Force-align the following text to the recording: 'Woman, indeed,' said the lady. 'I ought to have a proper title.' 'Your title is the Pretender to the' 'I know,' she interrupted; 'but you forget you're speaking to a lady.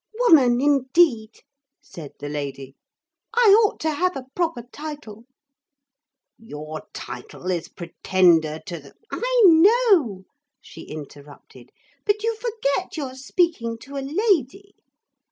'Woman, 0.17 0.59
indeed,' 0.59 1.41
said 1.79 2.13
the 2.17 2.27
lady. 2.27 2.75
'I 3.35 3.51
ought 3.63 3.79
to 3.81 3.91
have 3.91 4.17
a 4.17 4.25
proper 4.35 4.63
title.' 4.63 5.25
'Your 6.39 6.87
title 6.91 7.51
is 7.51 7.65
the 7.65 7.75
Pretender 7.75 8.59
to 8.65 8.79
the' 8.79 8.93
'I 9.11 9.41
know,' 9.45 10.23
she 10.59 10.85
interrupted; 10.87 11.69
'but 12.03 12.23
you 12.23 12.35
forget 12.37 12.97
you're 12.97 13.13
speaking 13.13 13.77
to 13.81 13.95
a 13.95 14.01
lady. 14.01 14.73